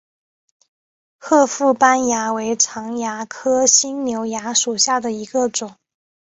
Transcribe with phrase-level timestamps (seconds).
[1.19, 5.75] 褐腹斑蚜为常蚜科新瘤蚜属下的一个种。